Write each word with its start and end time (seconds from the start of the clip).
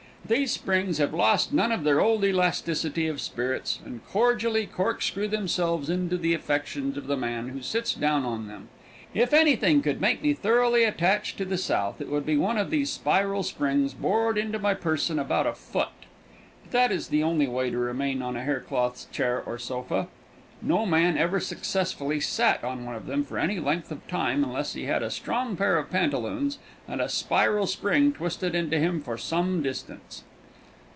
These 0.23 0.51
springs 0.51 0.97
have 0.99 1.13
lost 1.13 1.51
none 1.51 1.73
of 1.73 1.83
their 1.83 1.99
old 1.99 2.23
elasticity 2.23 3.05
of 3.07 3.19
spirits, 3.19 3.79
and 3.83 4.05
cordially 4.05 4.65
corkscrew 4.65 5.27
themselves 5.27 5.89
into 5.89 6.15
the 6.15 6.33
affections 6.33 6.95
of 6.95 7.07
the 7.07 7.17
man 7.17 7.49
who 7.49 7.61
sits 7.61 7.93
down 7.93 8.23
on 8.23 8.47
them. 8.47 8.69
If 9.13 9.33
anything 9.33 9.81
could 9.81 9.99
make 9.99 10.23
me 10.23 10.33
thoroughly 10.33 10.85
attached 10.85 11.37
to 11.39 11.43
the 11.43 11.57
South 11.57 11.99
it 11.99 12.07
would 12.07 12.25
be 12.25 12.37
one 12.37 12.57
of 12.57 12.69
these 12.69 12.89
spiral 12.91 13.43
springs 13.43 13.93
bored 13.93 14.37
into 14.37 14.57
my 14.57 14.73
person 14.73 15.19
about 15.19 15.47
a 15.47 15.53
foot. 15.53 15.89
But 16.63 16.71
that 16.71 16.91
is 16.93 17.09
the 17.09 17.23
only 17.23 17.47
way 17.47 17.69
to 17.69 17.77
remain 17.77 18.21
on 18.21 18.37
a 18.37 18.43
hair 18.43 18.61
cloth 18.61 19.11
chair 19.11 19.43
or 19.45 19.57
sofa. 19.59 20.07
No 20.63 20.85
man 20.85 21.17
ever 21.17 21.39
successfully 21.39 22.19
sat 22.19 22.63
on 22.63 22.85
one 22.85 22.93
of 22.93 23.07
them 23.07 23.23
for 23.23 23.39
any 23.39 23.59
length 23.59 23.91
of 23.91 24.07
time 24.07 24.43
unless 24.43 24.73
he 24.73 24.85
had 24.85 25.01
a 25.01 25.09
strong 25.09 25.57
pair 25.57 25.75
of 25.79 25.89
pantaloons 25.89 26.59
and 26.87 27.01
a 27.01 27.09
spiral 27.09 27.65
spring 27.65 28.13
twisted 28.13 28.53
into 28.53 28.77
him 28.77 29.01
for 29.01 29.17
some 29.17 29.63
distance. 29.63 30.23